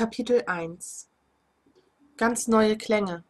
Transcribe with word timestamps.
Kapitel 0.00 0.42
1 0.46 1.10
Ganz 2.16 2.48
neue 2.48 2.78
Klänge 2.78 3.22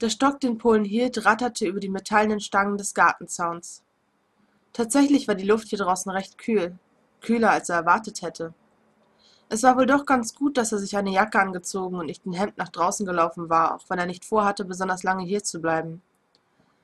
Der 0.00 0.10
Stock, 0.10 0.38
den 0.38 0.58
Polen 0.58 0.84
hielt, 0.84 1.24
ratterte 1.24 1.66
über 1.66 1.80
die 1.80 1.88
metallenen 1.88 2.38
Stangen 2.38 2.78
des 2.78 2.94
Gartenzauns. 2.94 3.82
Tatsächlich 4.72 5.26
war 5.26 5.34
die 5.34 5.44
Luft 5.44 5.66
hier 5.66 5.80
draußen 5.80 6.12
recht 6.12 6.38
kühl, 6.38 6.78
kühler 7.20 7.50
als 7.50 7.68
er 7.68 7.78
erwartet 7.78 8.22
hätte. 8.22 8.54
Es 9.48 9.64
war 9.64 9.76
wohl 9.76 9.86
doch 9.86 10.06
ganz 10.06 10.36
gut, 10.36 10.56
dass 10.56 10.70
er 10.70 10.78
sich 10.78 10.96
eine 10.96 11.10
Jacke 11.10 11.40
angezogen 11.40 11.96
und 11.96 12.06
nicht 12.06 12.24
in 12.24 12.32
Hemd 12.32 12.56
nach 12.56 12.68
draußen 12.68 13.04
gelaufen 13.04 13.50
war, 13.50 13.74
auch 13.74 13.90
wenn 13.90 13.98
er 13.98 14.06
nicht 14.06 14.24
vorhatte, 14.24 14.64
besonders 14.64 15.02
lange 15.02 15.24
hier 15.24 15.42
zu 15.42 15.60
bleiben. 15.60 16.00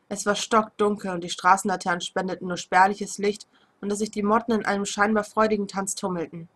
Es 0.09 0.27
war 0.27 0.35
stockdunkel 0.35 1.13
und 1.13 1.23
die 1.23 1.31
Straßenlaternen 1.31 2.01
spendeten 2.01 2.49
nur 2.49 2.57
spärliches 2.57 3.19
Licht 3.19 3.47
und 3.81 3.91
dass 3.91 4.01
sich 4.01 4.11
die 4.11 4.25
Motten 4.25 4.51
in 4.51 4.67
einem 4.67 4.87
scheinbar 4.87 5.23
freudigen 5.23 5.69
Tanz 5.69 5.95
tummelten. 5.95 6.49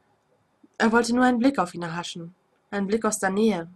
Er 0.80 0.92
wollte 0.92 1.14
nur 1.14 1.24
einen 1.24 1.38
Blick 1.38 1.58
auf 1.58 1.74
ihn 1.74 1.82
erhaschen, 1.82 2.34
einen 2.70 2.86
Blick 2.86 3.04
aus 3.04 3.18
der 3.18 3.28
Nähe. 3.28 3.68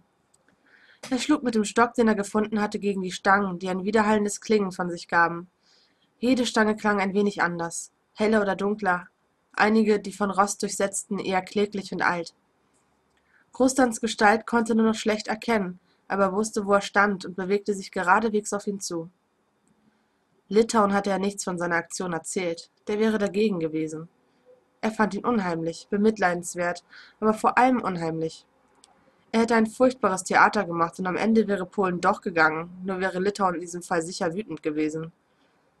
Er 1.11 1.19
schlug 1.19 1.43
mit 1.43 1.53
dem 1.53 1.63
Stock, 1.63 1.93
den 1.93 2.07
er 2.07 2.15
gefunden 2.15 2.59
hatte, 2.59 2.79
gegen 2.79 3.03
die 3.03 3.11
Stangen, 3.11 3.59
die 3.59 3.69
ein 3.69 3.83
widerhallendes 3.83 4.41
Klingen 4.41 4.71
von 4.71 4.89
sich 4.89 5.07
gaben. 5.07 5.47
Jede 6.17 6.47
Stange 6.47 6.75
klang 6.75 6.99
ein 6.99 7.13
wenig 7.13 7.43
anders, 7.43 7.91
heller 8.13 8.41
oder 8.41 8.55
dunkler, 8.55 9.05
einige, 9.53 9.99
die 9.99 10.13
von 10.13 10.31
Rost 10.31 10.63
durchsetzten, 10.63 11.19
eher 11.19 11.43
kläglich 11.43 11.91
und 11.91 12.01
alt. 12.01 12.33
Großdans 13.51 14.01
Gestalt 14.01 14.47
konnte 14.47 14.73
nur 14.73 14.87
noch 14.87 14.95
schlecht 14.95 15.27
erkennen, 15.27 15.79
aber 16.07 16.33
wusste, 16.33 16.65
wo 16.65 16.73
er 16.73 16.81
stand 16.81 17.23
und 17.23 17.35
bewegte 17.35 17.75
sich 17.75 17.91
geradewegs 17.91 18.51
auf 18.51 18.65
ihn 18.65 18.79
zu. 18.79 19.11
Litauen 20.49 20.91
hatte 20.91 21.11
er 21.11 21.19
nichts 21.19 21.43
von 21.43 21.59
seiner 21.59 21.75
Aktion 21.75 22.13
erzählt, 22.13 22.71
der 22.87 22.97
wäre 22.97 23.19
dagegen 23.19 23.59
gewesen. 23.59 24.09
Er 24.85 24.91
fand 24.91 25.15
ihn 25.15 25.25
unheimlich, 25.25 25.87
bemitleidenswert, 25.89 26.83
aber 27.19 27.33
vor 27.33 27.57
allem 27.57 27.81
unheimlich. 27.81 28.45
Er 29.31 29.39
hätte 29.39 29.55
ein 29.55 29.65
furchtbares 29.65 30.23
Theater 30.23 30.63
gemacht 30.63 30.99
und 30.99 31.07
am 31.07 31.15
Ende 31.15 31.47
wäre 31.47 31.65
Polen 31.65 32.01
doch 32.01 32.21
gegangen, 32.21 32.69
nur 32.83 32.99
wäre 32.99 33.19
Litauen 33.19 33.55
in 33.55 33.61
diesem 33.61 33.81
Fall 33.81 34.03
sicher 34.03 34.35
wütend 34.35 34.61
gewesen. 34.61 35.11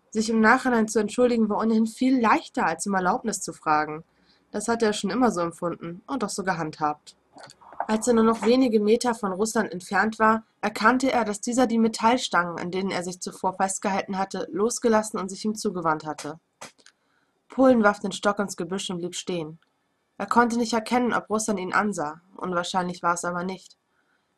Sich 0.09 0.31
im 0.31 0.41
Nachhinein 0.41 0.87
zu 0.87 0.97
entschuldigen 0.97 1.47
war 1.49 1.59
ohnehin 1.59 1.85
viel 1.85 2.19
leichter, 2.19 2.65
als 2.65 2.87
um 2.87 2.95
Erlaubnis 2.95 3.41
zu 3.41 3.53
fragen. 3.53 4.03
Das 4.49 4.67
hatte 4.67 4.87
er 4.87 4.93
schon 4.93 5.11
immer 5.11 5.29
so 5.29 5.41
empfunden 5.41 6.01
und 6.07 6.23
auch 6.23 6.29
so 6.29 6.43
gehandhabt. 6.43 7.15
Als 7.85 8.07
er 8.07 8.15
nur 8.15 8.23
noch 8.23 8.43
wenige 8.43 8.79
Meter 8.79 9.13
von 9.13 9.33
Russland 9.33 9.71
entfernt 9.71 10.17
war, 10.17 10.45
erkannte 10.61 11.11
er, 11.11 11.25
dass 11.25 11.41
dieser 11.41 11.67
die 11.67 11.77
Metallstangen, 11.77 12.57
an 12.57 12.71
denen 12.71 12.89
er 12.89 13.03
sich 13.03 13.21
zuvor 13.21 13.53
festgehalten 13.53 14.17
hatte, 14.17 14.47
losgelassen 14.51 15.19
und 15.19 15.29
sich 15.29 15.45
ihm 15.45 15.53
zugewandt 15.53 16.07
hatte. 16.07 16.39
Polen 17.47 17.83
warf 17.83 17.99
den 17.99 18.11
Stock 18.11 18.39
ins 18.39 18.57
Gebüsch 18.57 18.89
und 18.89 18.97
blieb 18.97 19.15
stehen. 19.15 19.59
Er 20.17 20.27
konnte 20.27 20.57
nicht 20.57 20.73
erkennen, 20.73 21.13
ob 21.13 21.29
Russland 21.29 21.59
ihn 21.59 21.73
ansah, 21.73 22.21
unwahrscheinlich 22.35 23.03
war 23.03 23.13
es 23.13 23.25
aber 23.25 23.43
nicht. 23.43 23.77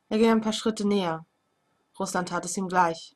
Er 0.10 0.18
ging 0.18 0.32
ein 0.32 0.42
paar 0.42 0.54
Schritte 0.54 0.88
näher. 0.88 1.26
Russland 2.00 2.30
tat 2.30 2.46
es 2.46 2.58
ihm 2.58 2.68
gleich. 2.68 3.16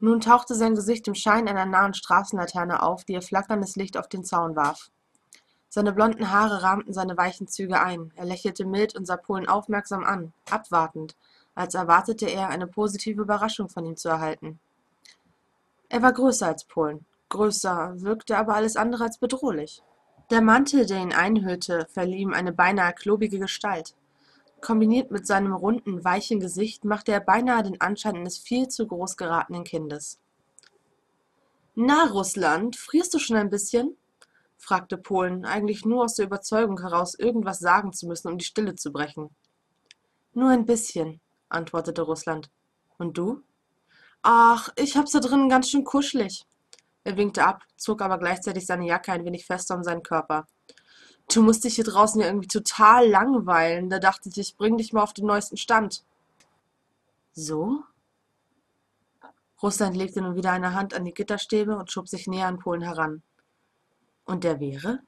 Nun 0.00 0.20
tauchte 0.20 0.54
sein 0.54 0.74
Gesicht 0.74 1.08
im 1.08 1.14
Schein 1.14 1.48
einer 1.48 1.66
nahen 1.66 1.94
Straßenlaterne 1.94 2.82
auf, 2.82 3.04
die 3.04 3.14
ihr 3.14 3.22
flackerndes 3.22 3.76
Licht 3.76 3.96
auf 3.96 4.08
den 4.08 4.24
Zaun 4.24 4.54
warf. 4.54 4.90
Seine 5.68 5.92
blonden 5.92 6.30
Haare 6.30 6.62
rahmten 6.62 6.94
seine 6.94 7.16
weichen 7.16 7.48
Züge 7.48 7.80
ein. 7.80 8.12
Er 8.16 8.24
lächelte 8.24 8.64
mild 8.64 8.96
und 8.96 9.06
sah 9.06 9.16
Polen 9.16 9.48
aufmerksam 9.48 10.04
an, 10.04 10.32
abwartend, 10.48 11.16
als 11.54 11.74
erwartete 11.74 12.26
er, 12.26 12.48
eine 12.48 12.66
positive 12.66 13.20
Überraschung 13.20 13.68
von 13.68 13.84
ihm 13.84 13.96
zu 13.96 14.08
erhalten. 14.08 14.60
Er 15.88 16.02
war 16.02 16.12
größer 16.12 16.46
als 16.46 16.64
Polen, 16.64 17.04
größer, 17.28 18.00
wirkte 18.00 18.36
aber 18.36 18.54
alles 18.54 18.76
andere 18.76 19.04
als 19.04 19.18
bedrohlich. 19.18 19.82
Der 20.30 20.42
Mantel, 20.42 20.84
der 20.84 21.00
ihn 21.00 21.12
einhüllte, 21.12 21.86
verlieh 21.92 22.18
ihm 22.18 22.34
eine 22.34 22.52
beinahe 22.52 22.92
klobige 22.92 23.38
Gestalt. 23.38 23.94
Kombiniert 24.60 25.10
mit 25.10 25.26
seinem 25.26 25.52
runden, 25.52 26.04
weichen 26.04 26.40
Gesicht 26.40 26.84
machte 26.84 27.12
er 27.12 27.20
beinahe 27.20 27.62
den 27.62 27.80
Anschein 27.80 28.16
eines 28.16 28.38
viel 28.38 28.68
zu 28.68 28.86
groß 28.86 29.16
geratenen 29.16 29.64
Kindes. 29.64 30.18
Na, 31.74 32.06
Russland, 32.06 32.76
frierst 32.76 33.14
du 33.14 33.18
schon 33.18 33.36
ein 33.36 33.50
bisschen? 33.50 33.96
fragte 34.56 34.98
Polen, 34.98 35.44
eigentlich 35.44 35.84
nur 35.84 36.04
aus 36.04 36.14
der 36.14 36.26
Überzeugung 36.26 36.80
heraus, 36.80 37.14
irgendwas 37.14 37.60
sagen 37.60 37.92
zu 37.92 38.08
müssen, 38.08 38.28
um 38.28 38.36
die 38.36 38.44
Stille 38.44 38.74
zu 38.74 38.92
brechen. 38.92 39.30
Nur 40.34 40.50
ein 40.50 40.66
bisschen, 40.66 41.20
antwortete 41.48 42.02
Russland. 42.02 42.50
Und 42.98 43.16
du? 43.16 43.42
Ach, 44.22 44.70
ich 44.76 44.96
hab's 44.96 45.12
da 45.12 45.20
drinnen 45.20 45.48
ganz 45.48 45.70
schön 45.70 45.84
kuschelig. 45.84 46.44
Er 47.08 47.16
winkte 47.16 47.42
ab, 47.42 47.64
zog 47.78 48.02
aber 48.02 48.18
gleichzeitig 48.18 48.66
seine 48.66 48.86
Jacke 48.86 49.10
ein 49.12 49.24
wenig 49.24 49.46
fester 49.46 49.74
um 49.74 49.82
seinen 49.82 50.02
Körper. 50.02 50.46
Du 51.32 51.42
musst 51.42 51.64
dich 51.64 51.76
hier 51.76 51.84
draußen 51.84 52.20
ja 52.20 52.26
irgendwie 52.26 52.48
total 52.48 53.08
langweilen. 53.08 53.88
Da 53.88 53.98
dachte 53.98 54.28
ich, 54.28 54.36
ich 54.36 54.56
bring 54.58 54.76
dich 54.76 54.92
mal 54.92 55.04
auf 55.04 55.14
den 55.14 55.24
neuesten 55.24 55.56
Stand. 55.56 56.04
So? 57.32 57.82
Russland 59.62 59.96
legte 59.96 60.20
nun 60.20 60.36
wieder 60.36 60.52
eine 60.52 60.74
Hand 60.74 60.92
an 60.92 61.06
die 61.06 61.14
Gitterstäbe 61.14 61.78
und 61.78 61.90
schob 61.90 62.08
sich 62.08 62.26
näher 62.26 62.46
an 62.46 62.58
Polen 62.58 62.82
heran. 62.82 63.22
Und 64.26 64.44
der 64.44 64.60
wäre? 64.60 64.98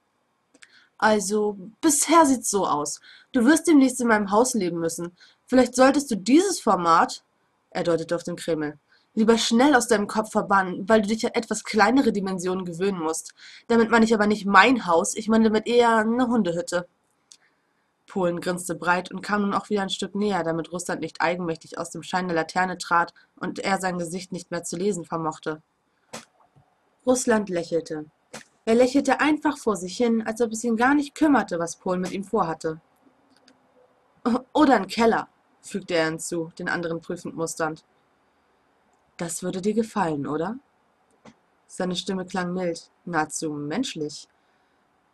Also, 0.97 1.55
bisher 1.81 2.25
sieht's 2.25 2.49
so 2.49 2.65
aus. 2.65 2.99
Du 3.31 3.45
wirst 3.45 3.67
demnächst 3.67 4.01
in 4.01 4.07
meinem 4.07 4.31
Haus 4.31 4.55
leben 4.55 4.79
müssen. 4.79 5.15
Vielleicht 5.45 5.75
solltest 5.75 6.09
du 6.09 6.17
dieses 6.17 6.59
Format, 6.61 7.23
er 7.69 7.83
deutete 7.83 8.15
auf 8.15 8.23
den 8.23 8.37
Kreml, 8.37 8.79
lieber 9.13 9.37
schnell 9.37 9.75
aus 9.75 9.87
deinem 9.87 10.07
Kopf 10.07 10.31
verbannen, 10.31 10.87
weil 10.87 11.01
du 11.01 11.09
dich 11.09 11.25
an 11.25 11.33
etwas 11.33 11.63
kleinere 11.63 12.11
Dimensionen 12.11 12.65
gewöhnen 12.65 12.99
musst. 12.99 13.33
Damit 13.67 13.89
meine 13.89 14.05
ich 14.05 14.13
aber 14.13 14.27
nicht 14.27 14.45
mein 14.45 14.85
Haus, 14.85 15.15
ich 15.15 15.27
meine 15.27 15.45
damit 15.45 15.67
eher 15.67 15.97
eine 15.97 16.27
Hundehütte. 16.27 16.87
Polen 18.07 18.41
grinste 18.41 18.75
breit 18.75 19.11
und 19.11 19.21
kam 19.21 19.41
nun 19.41 19.53
auch 19.53 19.69
wieder 19.69 19.83
ein 19.83 19.89
Stück 19.89 20.15
näher, 20.15 20.43
damit 20.43 20.71
Russland 20.71 21.01
nicht 21.01 21.21
eigenmächtig 21.21 21.77
aus 21.77 21.91
dem 21.91 22.03
Schein 22.03 22.27
der 22.27 22.35
Laterne 22.35 22.77
trat 22.77 23.13
und 23.37 23.59
er 23.59 23.79
sein 23.79 23.97
Gesicht 23.97 24.31
nicht 24.33 24.51
mehr 24.51 24.63
zu 24.63 24.75
lesen 24.75 25.05
vermochte. 25.05 25.61
Russland 27.05 27.49
lächelte. 27.49 28.05
Er 28.65 28.75
lächelte 28.75 29.21
einfach 29.21 29.57
vor 29.57 29.75
sich 29.75 29.97
hin, 29.97 30.21
als 30.21 30.41
ob 30.41 30.51
es 30.51 30.63
ihn 30.63 30.75
gar 30.75 30.93
nicht 30.93 31.15
kümmerte, 31.15 31.57
was 31.57 31.77
Polen 31.77 32.01
mit 32.01 32.11
ihm 32.11 32.23
vorhatte. 32.23 32.79
Oder 34.53 34.75
ein 34.75 34.87
Keller, 34.87 35.29
fügte 35.61 35.95
er 35.95 36.05
hinzu, 36.05 36.51
den 36.59 36.69
anderen 36.69 37.01
prüfend 37.01 37.35
musternd. 37.35 37.83
Das 39.17 39.43
würde 39.43 39.61
dir 39.61 39.73
gefallen, 39.73 40.27
oder? 40.27 40.57
Seine 41.67 41.95
Stimme 41.95 42.25
klang 42.25 42.53
mild, 42.53 42.89
nahezu 43.05 43.51
menschlich. 43.51 44.27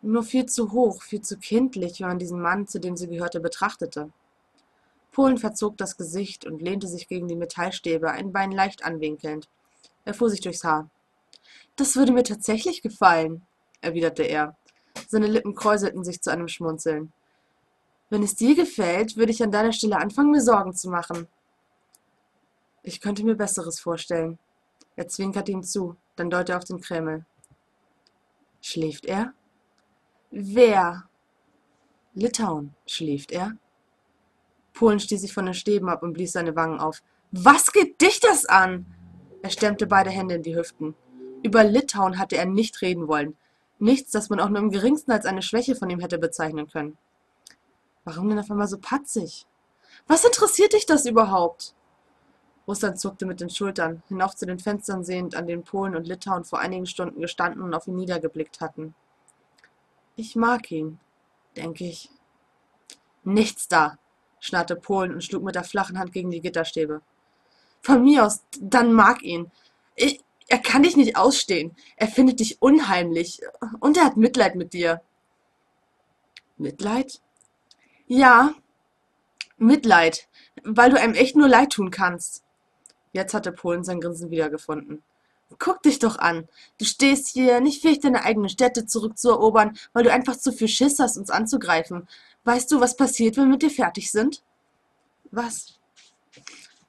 Nur 0.02 0.22
viel 0.22 0.46
zu 0.46 0.72
hoch, 0.72 1.02
viel 1.02 1.20
zu 1.20 1.38
kindlich, 1.38 2.00
wenn 2.00 2.08
man 2.08 2.18
diesen 2.18 2.40
Mann, 2.40 2.66
zu 2.66 2.80
dem 2.80 2.96
sie 2.96 3.08
gehörte, 3.08 3.40
betrachtete. 3.40 4.10
Polen 5.12 5.38
verzog 5.38 5.76
das 5.76 5.96
Gesicht 5.96 6.46
und 6.46 6.62
lehnte 6.62 6.86
sich 6.86 7.08
gegen 7.08 7.28
die 7.28 7.36
Metallstäbe, 7.36 8.10
ein 8.10 8.32
Bein 8.32 8.52
leicht 8.52 8.84
anwinkelnd. 8.84 9.48
Er 10.04 10.14
fuhr 10.14 10.30
sich 10.30 10.40
durchs 10.40 10.64
Haar. 10.64 10.88
Das 11.76 11.96
würde 11.96 12.12
mir 12.12 12.22
tatsächlich 12.22 12.82
gefallen, 12.82 13.42
erwiderte 13.80 14.22
er. 14.22 14.56
Seine 15.08 15.26
Lippen 15.26 15.54
kräuselten 15.54 16.04
sich 16.04 16.22
zu 16.22 16.30
einem 16.30 16.48
Schmunzeln. 16.48 17.12
Wenn 18.10 18.22
es 18.22 18.36
dir 18.36 18.54
gefällt, 18.54 19.16
würde 19.16 19.32
ich 19.32 19.42
an 19.42 19.50
deiner 19.50 19.72
Stelle 19.72 19.98
anfangen, 19.98 20.30
mir 20.30 20.40
Sorgen 20.40 20.74
zu 20.74 20.88
machen. 20.88 21.28
Ich 22.82 23.00
könnte 23.00 23.24
mir 23.24 23.34
Besseres 23.34 23.80
vorstellen. 23.80 24.38
Er 24.96 25.08
zwinkerte 25.08 25.52
ihm 25.52 25.62
zu, 25.62 25.96
dann 26.16 26.30
deutete 26.30 26.52
er 26.52 26.58
auf 26.58 26.64
den 26.64 26.80
Kreml. 26.80 27.24
Schläft 28.60 29.06
er? 29.06 29.32
Wer? 30.30 31.08
Litauen. 32.14 32.74
Schläft 32.86 33.32
er? 33.32 33.56
Polen 34.72 35.00
stieß 35.00 35.20
sich 35.20 35.32
von 35.32 35.46
den 35.46 35.54
Stäben 35.54 35.88
ab 35.88 36.02
und 36.02 36.12
blies 36.12 36.32
seine 36.32 36.56
Wangen 36.56 36.80
auf. 36.80 37.02
Was 37.30 37.72
geht 37.72 38.00
dich 38.00 38.20
das 38.20 38.46
an? 38.46 38.86
Er 39.42 39.50
stemmte 39.50 39.86
beide 39.86 40.10
Hände 40.10 40.36
in 40.36 40.42
die 40.42 40.56
Hüften. 40.56 40.94
Über 41.42 41.64
Litauen 41.64 42.18
hatte 42.18 42.36
er 42.36 42.46
nicht 42.46 42.82
reden 42.82 43.08
wollen. 43.08 43.36
Nichts, 43.78 44.10
das 44.10 44.28
man 44.28 44.40
auch 44.40 44.48
nur 44.48 44.58
im 44.58 44.70
geringsten 44.70 45.12
als 45.12 45.26
eine 45.26 45.42
Schwäche 45.42 45.76
von 45.76 45.88
ihm 45.90 46.00
hätte 46.00 46.18
bezeichnen 46.18 46.68
können. 46.68 46.98
Warum 48.04 48.28
denn 48.28 48.38
auf 48.38 48.50
einmal 48.50 48.66
so 48.66 48.78
patzig? 48.78 49.46
Was 50.06 50.24
interessiert 50.24 50.72
dich 50.72 50.86
das 50.86 51.06
überhaupt? 51.06 51.74
Russland 52.68 53.00
zuckte 53.00 53.24
mit 53.24 53.40
den 53.40 53.48
Schultern, 53.48 54.02
hinauf 54.08 54.36
zu 54.36 54.44
den 54.44 54.58
Fenstern 54.58 55.02
sehend, 55.02 55.34
an 55.34 55.46
denen 55.46 55.64
Polen 55.64 55.96
und 55.96 56.06
Litauen 56.06 56.44
vor 56.44 56.58
einigen 56.58 56.84
Stunden 56.84 57.22
gestanden 57.22 57.62
und 57.62 57.72
auf 57.72 57.88
ihn 57.88 57.96
niedergeblickt 57.96 58.60
hatten. 58.60 58.94
Ich 60.16 60.36
mag 60.36 60.70
ihn, 60.70 61.00
denke 61.56 61.84
ich. 61.84 62.10
Nichts 63.24 63.68
da, 63.68 63.98
schnarrte 64.38 64.76
Polen 64.76 65.14
und 65.14 65.24
schlug 65.24 65.42
mit 65.44 65.54
der 65.54 65.64
flachen 65.64 65.98
Hand 65.98 66.12
gegen 66.12 66.30
die 66.30 66.42
Gitterstäbe. 66.42 67.00
Von 67.80 68.04
mir 68.04 68.26
aus, 68.26 68.42
dann 68.60 68.92
mag 68.92 69.22
ihn. 69.22 69.50
Ich, 69.94 70.22
er 70.46 70.58
kann 70.58 70.82
dich 70.82 70.96
nicht 70.96 71.16
ausstehen. 71.16 71.74
Er 71.96 72.08
findet 72.08 72.40
dich 72.40 72.60
unheimlich. 72.60 73.40
Und 73.80 73.96
er 73.96 74.04
hat 74.04 74.18
Mitleid 74.18 74.56
mit 74.56 74.74
dir. 74.74 75.00
Mitleid? 76.58 77.22
Ja, 78.06 78.54
Mitleid, 79.56 80.28
weil 80.64 80.90
du 80.90 81.00
einem 81.00 81.14
echt 81.14 81.36
nur 81.36 81.48
leid 81.48 81.70
tun 81.70 81.90
kannst. 81.90 82.44
Jetzt 83.12 83.34
hatte 83.34 83.52
Polen 83.52 83.84
sein 83.84 84.00
Grinsen 84.00 84.30
wiedergefunden. 84.30 85.02
Guck 85.58 85.82
dich 85.82 85.98
doch 85.98 86.18
an. 86.18 86.46
Du 86.78 86.84
stehst 86.84 87.28
hier, 87.28 87.60
nicht 87.60 87.80
fähig, 87.80 88.00
deine 88.00 88.24
eigene 88.24 88.50
Städte 88.50 88.84
zurückzuerobern, 88.84 89.78
weil 89.94 90.04
du 90.04 90.12
einfach 90.12 90.36
zu 90.36 90.52
viel 90.52 90.68
Schiss 90.68 90.98
hast, 90.98 91.16
uns 91.16 91.30
anzugreifen. 91.30 92.06
Weißt 92.44 92.70
du, 92.70 92.80
was 92.80 92.96
passiert, 92.96 93.36
wenn 93.36 93.44
wir 93.44 93.52
mit 93.52 93.62
dir 93.62 93.70
fertig 93.70 94.10
sind? 94.10 94.42
Was? 95.30 95.78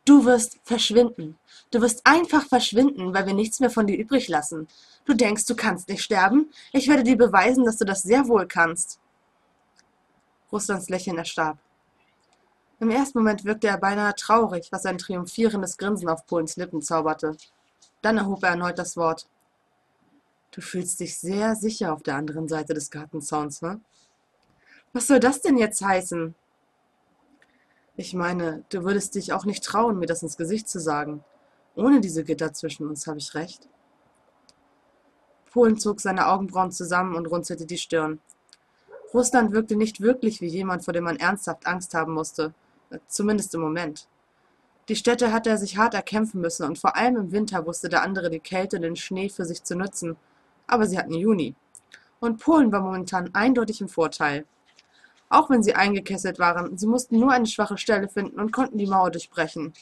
Du 0.06 0.26
wirst 0.26 0.60
verschwinden. 0.64 1.38
Du 1.72 1.82
wirst 1.82 2.02
einfach 2.06 2.46
verschwinden, 2.46 3.14
weil 3.14 3.28
wir 3.28 3.34
nichts 3.34 3.60
mehr 3.60 3.70
von 3.70 3.88
dir 3.88 3.98
übrig 3.98 4.28
lassen. 4.28 4.68
Du 5.06 5.14
denkst, 5.14 5.46
du 5.46 5.56
kannst 5.56 5.88
nicht 5.88 6.04
sterben? 6.04 6.52
Ich 6.74 6.88
werde 6.88 7.04
dir 7.04 7.18
beweisen, 7.18 7.64
dass 7.64 7.78
du 7.78 7.86
das 7.86 8.02
sehr 8.02 8.28
wohl 8.28 8.48
kannst. 8.48 9.00
Russlands 10.52 10.90
Lächeln 10.90 11.18
erstarb. 11.18 11.60
Im 12.80 12.92
ersten 12.92 13.18
Moment 13.18 13.44
wirkte 13.44 13.68
er 13.68 13.78
beinahe 13.78 14.16
traurig, 14.16 14.70
was 14.72 14.86
ein 14.86 14.98
triumphierendes 14.98 15.78
Grinsen 15.78 16.08
auf 16.08 16.26
Polens 16.26 16.56
Lippen 16.56 16.82
zauberte. 16.82 17.36
Dann 18.02 18.18
erhob 18.18 18.44
er 18.44 18.52
erneut 18.52 18.80
das 18.80 18.96
Wort. 18.96 19.28
Du 20.52 20.62
fühlst 20.62 21.00
dich 21.00 21.18
sehr 21.18 21.56
sicher 21.56 21.94
auf 21.94 22.04
der 22.04 22.16
anderen 22.16 22.48
Seite 22.48 22.74
des 22.74 22.90
Gartenzauns, 22.90 23.62
ne? 23.62 23.82
Was 24.94 25.08
soll 25.08 25.20
das 25.20 25.42
denn 25.42 25.58
jetzt 25.58 25.84
heißen? 25.84 26.34
Ich 27.96 28.14
meine, 28.14 28.64
du 28.70 28.84
würdest 28.84 29.14
dich 29.16 29.34
auch 29.34 29.46
nicht 29.46 29.64
trauen, 29.64 30.00
mir 30.00 30.08
das 30.08 30.24
ins 30.24 30.38
Gesicht 30.38 30.70
zu 30.70 30.80
sagen. 30.80 31.24
Ohne 31.76 32.00
diese 32.00 32.24
Gitter 32.24 32.54
zwischen 32.54 32.88
uns 32.88 33.06
habe 33.06 33.20
ich 33.20 33.36
recht. 33.36 33.68
Polen 35.52 35.78
zog 35.78 36.00
seine 36.00 36.28
Augenbrauen 36.28 36.72
zusammen 36.72 37.16
und 37.16 37.26
runzelte 37.28 37.66
die 37.66 37.78
Stirn. 37.78 38.20
Russland 39.14 39.52
wirkte 39.52 39.76
nicht 39.76 40.02
wirklich 40.02 40.40
wie 40.42 40.48
jemand, 40.48 40.86
vor 40.86 40.94
dem 40.94 41.04
man 41.04 41.18
ernsthaft 41.18 41.68
Angst 41.68 41.94
haben 41.94 42.14
musste, 42.14 42.54
zumindest 43.08 43.54
im 43.56 43.62
Moment. 43.62 44.08
Die 44.90 44.96
Städte 44.96 45.32
hatte 45.32 45.52
er 45.52 45.58
sich 45.58 45.78
hart 45.78 45.94
erkämpfen 45.94 46.42
müssen 46.42 46.66
und 46.66 46.80
vor 46.80 46.96
allem 46.96 47.16
im 47.18 47.32
Winter 47.32 47.66
wusste 47.66 47.90
der 47.90 48.02
andere 48.02 48.30
die 48.30 48.40
Kälte 48.40 48.78
und 48.78 48.82
den 48.82 48.96
Schnee 48.96 49.30
für 49.30 49.46
sich 49.46 49.64
zu 49.64 49.76
nutzen. 49.76 50.16
Aber 50.66 50.88
sie 50.88 50.98
hatten 50.98 51.14
Juni. 51.14 51.56
Und 52.20 52.40
Polen 52.40 52.72
war 52.72 52.82
momentan 52.82 53.30
eindeutig 53.34 53.82
im 53.82 53.90
Vorteil. 53.90 54.46
Auch 55.30 55.50
wenn 55.50 55.62
sie 55.62 55.76
eingekesselt 55.76 56.40
waren, 56.40 56.78
sie 56.78 56.88
mussten 56.88 57.20
nur 57.20 57.32
eine 57.32 57.46
schwache 57.46 57.78
Stelle 57.78 58.10
finden 58.10 58.40
und 58.40 58.52
konnten 58.52 58.80
die 58.80 58.88
Mauer 58.88 59.12
durchbrechen. 59.12 59.74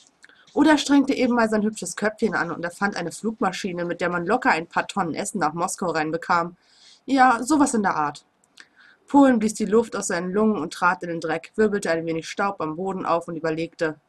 Oder 0.54 0.72
er 0.72 0.78
strengte 0.78 1.14
eben 1.14 1.36
mal 1.36 1.50
sein 1.50 1.64
hübsches 1.64 1.96
Köpfchen 1.96 2.36
an 2.36 2.52
und 2.52 2.64
er 2.66 2.72
fand 2.72 2.98
eine 2.98 3.12
Flugmaschine, 3.12 3.86
mit 3.86 4.02
der 4.02 4.10
man 4.10 4.26
locker 4.26 4.52
ein 4.52 4.68
paar 4.68 4.88
Tonnen 4.88 5.14
Essen 5.14 5.40
nach 5.40 5.54
Moskau 5.54 5.92
reinbekam. 5.92 6.58
Ja, 7.06 7.42
sowas 7.44 7.74
in 7.74 7.84
der 7.84 7.96
Art. 7.96 8.26
Polen 9.08 9.40
blies 9.40 9.54
die 9.54 9.66
Luft 9.66 9.96
aus 9.96 10.08
seinen 10.08 10.32
Lungen 10.32 10.62
und 10.62 10.74
trat 10.74 11.02
in 11.04 11.10
den 11.10 11.22
Dreck, 11.22 11.54
wirbelte 11.56 11.90
ein 11.90 12.06
wenig 12.06 12.30
Staub 12.30 12.60
am 12.60 12.76
Boden 12.76 13.06
auf 13.06 13.28
und 13.28 13.38
überlegte. 13.38 14.00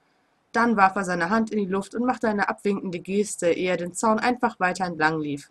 Dann 0.53 0.77
warf 0.77 0.97
er 0.97 1.05
seine 1.05 1.31
Hand 1.31 1.51
in 1.51 1.59
die 1.59 1.73
Luft 1.73 1.95
und 1.95 2.05
machte 2.05 2.29
eine 2.29 2.49
abwinkende 2.49 2.99
Geste, 2.99 3.51
ehe 3.51 3.71
er 3.71 3.77
den 3.77 3.95
Zaun 3.95 4.19
einfach 4.19 4.59
weiter 4.59 4.85
entlang 4.85 5.21
lief. 5.21 5.51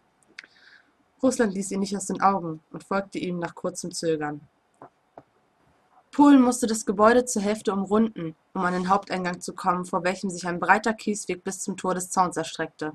Russland 1.23 1.53
ließ 1.53 1.71
ihn 1.71 1.79
nicht 1.79 1.95
aus 1.95 2.07
den 2.07 2.21
Augen 2.21 2.61
und 2.71 2.83
folgte 2.83 3.19
ihm 3.19 3.39
nach 3.39 3.55
kurzem 3.55 3.91
Zögern. 3.91 4.41
Polen 6.11 6.41
musste 6.41 6.67
das 6.67 6.85
Gebäude 6.85 7.25
zur 7.25 7.41
Hälfte 7.41 7.71
umrunden, 7.71 8.35
um 8.53 8.65
an 8.65 8.73
den 8.73 8.89
Haupteingang 8.89 9.39
zu 9.39 9.53
kommen, 9.53 9.85
vor 9.85 10.03
welchem 10.03 10.29
sich 10.29 10.47
ein 10.47 10.59
breiter 10.59 10.93
Kiesweg 10.93 11.43
bis 11.43 11.59
zum 11.59 11.77
Tor 11.77 11.93
des 11.93 12.09
Zauns 12.09 12.37
erstreckte. 12.37 12.93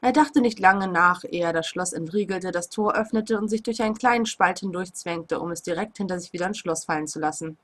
Er 0.00 0.12
dachte 0.12 0.40
nicht 0.40 0.60
lange 0.60 0.86
nach, 0.86 1.24
ehe 1.24 1.44
er 1.44 1.52
das 1.52 1.66
Schloss 1.66 1.92
entriegelte, 1.92 2.52
das 2.52 2.68
Tor 2.68 2.94
öffnete 2.94 3.36
und 3.36 3.48
sich 3.48 3.64
durch 3.64 3.82
einen 3.82 3.96
kleinen 3.96 4.26
Spalt 4.26 4.60
hindurchzwängte, 4.60 5.40
um 5.40 5.50
es 5.50 5.62
direkt 5.62 5.96
hinter 5.96 6.20
sich 6.20 6.32
wieder 6.32 6.46
ins 6.46 6.58
Schloss 6.58 6.84
fallen 6.84 7.08
zu 7.08 7.18
lassen. 7.18 7.58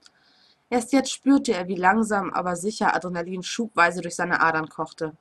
Erst 0.69 0.93
jetzt 0.93 1.13
spürte 1.13 1.53
er, 1.53 1.69
wie 1.69 1.77
langsam, 1.77 2.33
aber 2.33 2.57
sicher 2.57 2.97
Adrenalin 2.97 3.45
schubweise 3.45 4.01
durch 4.01 4.17
seine 4.17 4.41
Adern 4.41 4.69
kochte. 4.69 5.17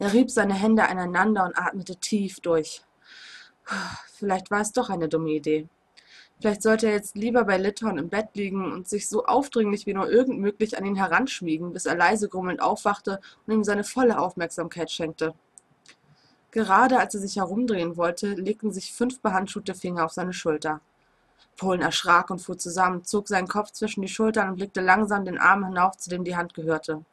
Er 0.00 0.12
rieb 0.12 0.30
seine 0.30 0.54
Hände 0.54 0.88
aneinander 0.88 1.44
und 1.44 1.56
atmete 1.56 1.96
tief 1.96 2.40
durch. 2.40 2.82
Vielleicht 4.12 4.50
war 4.50 4.60
es 4.60 4.72
doch 4.72 4.90
eine 4.90 5.08
dumme 5.08 5.30
Idee. 5.30 5.68
Vielleicht 6.40 6.62
sollte 6.62 6.88
er 6.88 6.94
jetzt 6.94 7.16
lieber 7.16 7.44
bei 7.44 7.58
Litauen 7.58 7.96
im 7.96 8.08
Bett 8.08 8.30
liegen 8.34 8.72
und 8.72 8.88
sich 8.88 9.08
so 9.08 9.24
aufdringlich 9.24 9.86
wie 9.86 9.94
nur 9.94 10.10
irgend 10.10 10.40
möglich 10.40 10.76
an 10.76 10.84
ihn 10.84 10.96
heranschmiegen, 10.96 11.72
bis 11.72 11.86
er 11.86 11.94
leise 11.94 12.28
grummelnd 12.28 12.60
aufwachte 12.60 13.20
und 13.46 13.54
ihm 13.54 13.64
seine 13.64 13.84
volle 13.84 14.18
Aufmerksamkeit 14.18 14.90
schenkte. 14.90 15.34
Gerade 16.54 17.00
als 17.00 17.12
er 17.14 17.20
sich 17.20 17.34
herumdrehen 17.34 17.96
wollte, 17.96 18.28
legten 18.34 18.70
sich 18.72 18.92
fünf 18.92 19.18
behandschuhte 19.18 19.74
Finger 19.74 20.04
auf 20.04 20.12
seine 20.12 20.32
Schulter. 20.32 20.80
Polen 21.56 21.82
erschrak 21.82 22.30
und 22.30 22.38
fuhr 22.38 22.56
zusammen, 22.56 23.02
zog 23.02 23.26
seinen 23.26 23.48
Kopf 23.48 23.72
zwischen 23.72 24.02
die 24.02 24.08
Schultern 24.08 24.50
und 24.50 24.54
blickte 24.54 24.80
langsam 24.80 25.24
den 25.24 25.36
Arm 25.36 25.64
hinauf, 25.66 25.96
zu 25.96 26.10
dem 26.10 26.22
die 26.22 26.36
Hand 26.36 26.54
gehörte. 26.54 27.04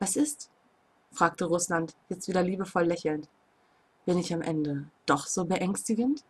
Was 0.00 0.16
ist? 0.16 0.50
fragte 1.12 1.44
Russland, 1.44 1.94
jetzt 2.08 2.26
wieder 2.26 2.42
liebevoll 2.42 2.82
lächelnd. 2.82 3.28
Bin 4.04 4.18
ich 4.18 4.34
am 4.34 4.42
Ende 4.42 4.88
doch 5.06 5.28
so 5.28 5.44
beängstigend? 5.44 6.24